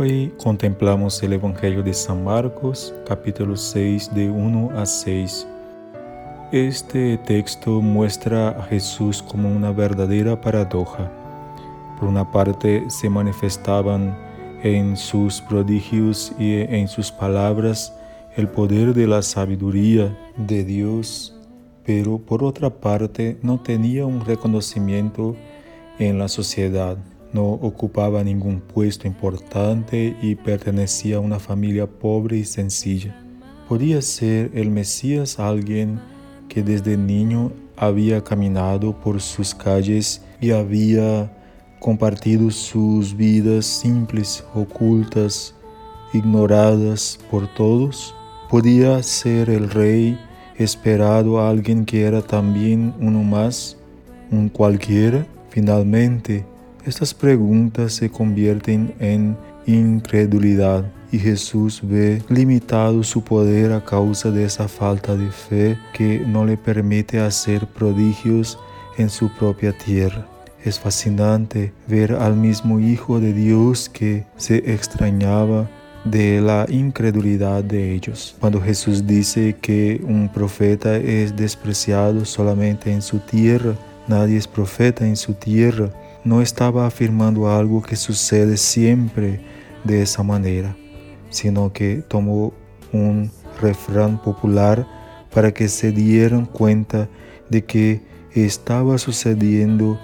[0.00, 5.44] Hoy contemplamos el Evangelio de San Marcos, capítulo 6, de 1 a 6.
[6.52, 11.10] Este texto muestra a Jesús como una verdadera paradoja.
[11.98, 14.16] Por una parte, se manifestaban
[14.62, 17.92] en sus prodigios y en sus palabras
[18.36, 21.34] el poder de la sabiduría de Dios,
[21.84, 25.34] pero por otra parte no tenía un reconocimiento
[25.98, 26.98] en la sociedad
[27.32, 33.14] no ocupaba ningún puesto importante y pertenecía a una familia pobre y sencilla.
[33.68, 36.00] Podía ser el Mesías alguien
[36.48, 41.30] que desde niño había caminado por sus calles y había
[41.78, 45.54] compartido sus vidas simples, ocultas,
[46.12, 48.14] ignoradas por todos.
[48.50, 50.18] Podía ser el rey
[50.56, 53.76] esperado alguien que era también uno más,
[54.30, 55.26] un cualquiera.
[55.50, 56.44] Finalmente,
[56.84, 64.44] estas preguntas se convierten en incredulidad y Jesús ve limitado su poder a causa de
[64.44, 68.58] esa falta de fe que no le permite hacer prodigios
[68.96, 70.26] en su propia tierra.
[70.64, 75.68] Es fascinante ver al mismo Hijo de Dios que se extrañaba
[76.04, 78.36] de la incredulidad de ellos.
[78.40, 83.74] Cuando Jesús dice que un profeta es despreciado solamente en su tierra,
[84.06, 85.90] nadie es profeta en su tierra,
[86.28, 89.40] no estaba afirmando algo que sucede siempre
[89.84, 90.76] de esa manera,
[91.30, 92.52] sino que tomó
[92.92, 93.30] un
[93.62, 94.86] refrán popular
[95.32, 97.08] para que se dieran cuenta
[97.48, 98.02] de que
[98.34, 99.98] estaba sucediendo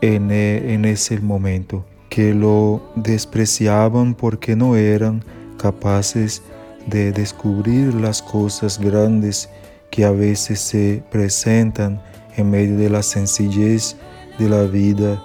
[0.00, 5.22] en, e, en ese momento, que lo despreciaban porque no eran
[5.58, 6.42] capaces
[6.86, 9.50] de descubrir las cosas grandes
[9.90, 12.00] que a veces se presentan
[12.36, 13.96] en medio de la sencillez
[14.38, 15.22] de la vida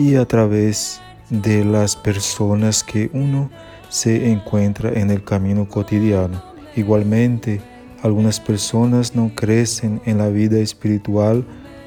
[0.00, 0.98] y a través
[1.28, 3.50] de las personas que uno
[3.90, 6.42] se encuentra en el camino cotidiano.
[6.74, 7.60] Igualmente,
[8.02, 11.44] algunas personas no crecen en la vida espiritual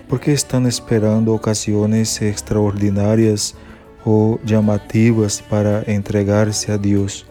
[0.08, 3.56] porque están esperando ocasiones extraordinarias
[4.06, 7.26] o llamativas para entregarse a Dios,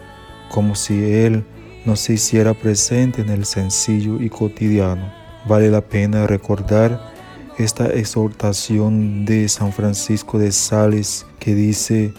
[0.51, 1.45] como si Él
[1.87, 5.13] no se hiciera presente en el sencillo y cotidiano.
[5.47, 7.12] Vale la pena recordar
[7.59, 12.13] esta exhortación de San Francisco de Sales que dice,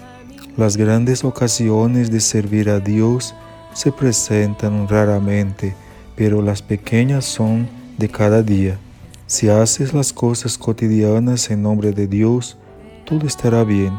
[0.57, 3.33] las grandes ocasiones de servir a Dios
[3.73, 5.75] se presentan raramente,
[6.15, 7.67] pero las pequeñas son
[7.97, 8.77] de cada día.
[9.25, 12.57] Si haces las cosas cotidianas en nombre de Dios,
[13.05, 13.93] todo estará bien,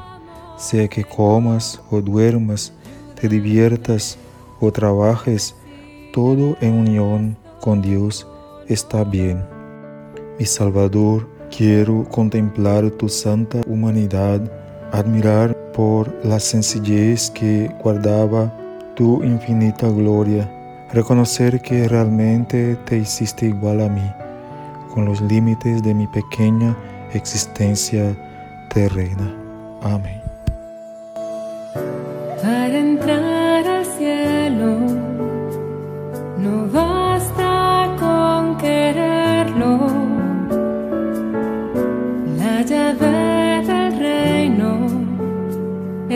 [0.57, 2.73] sea que comas o duermas,
[3.21, 4.17] te diviertas
[4.61, 5.55] o trabajes,
[6.13, 8.27] todo en unión con Dios
[8.69, 9.54] está bien.
[10.39, 14.41] Mi Salvador, quiero contemplar tu santa humanidad,
[14.91, 18.53] admirar por la sencillez que guardaba
[18.97, 20.51] tu infinita gloria,
[20.93, 24.11] reconocer que realmente te hiciste igual a mí,
[24.93, 26.77] con los límites de mi pequeña
[27.13, 28.17] existencia
[28.71, 29.33] terrena.
[29.83, 30.34] Amén.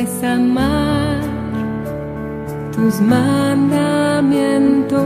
[0.00, 1.19] es amar
[2.72, 5.00] tus mandamientos.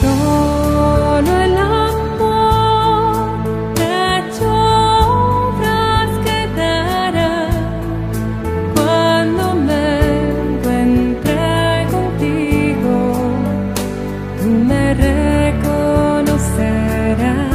[0.00, 3.38] Solo el amor
[3.76, 4.48] hecho
[5.08, 7.34] obras quedará
[8.74, 9.84] cuando me
[10.28, 12.94] encuentre contigo.
[14.38, 17.49] Tú me reconocerás.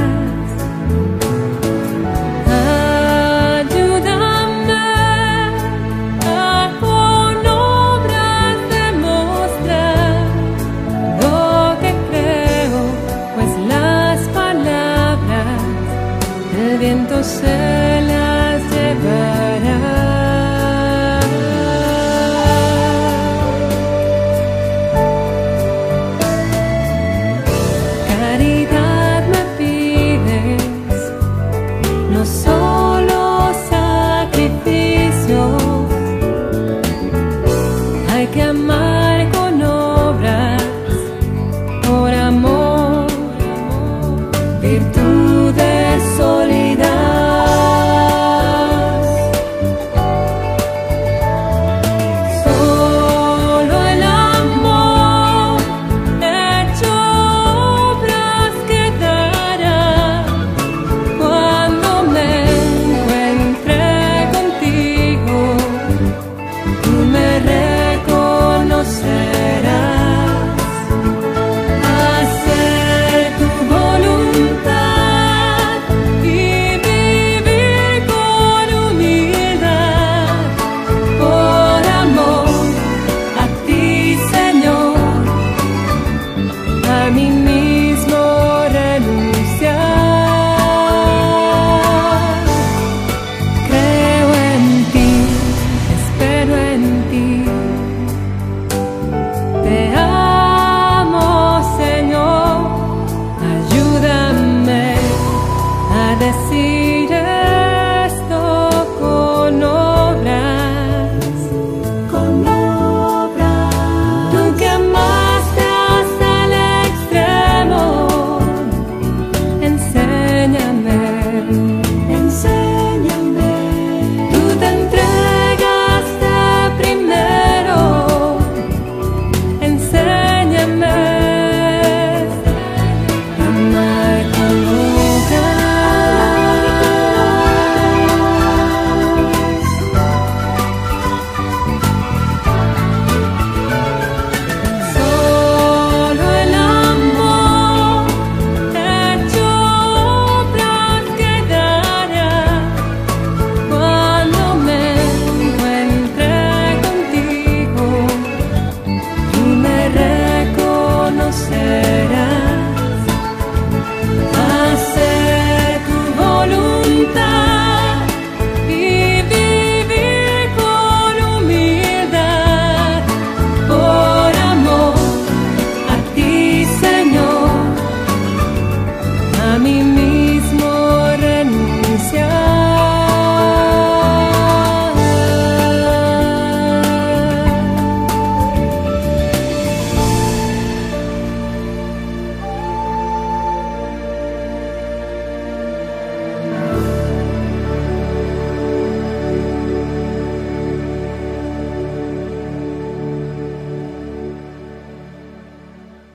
[179.56, 180.05] Amor a